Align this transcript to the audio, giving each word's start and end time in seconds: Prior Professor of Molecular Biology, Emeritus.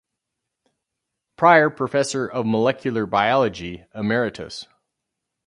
Prior 1.35 1.69
Professor 1.69 2.25
of 2.27 2.47
Molecular 2.47 3.05
Biology, 3.05 3.85
Emeritus. 3.93 4.65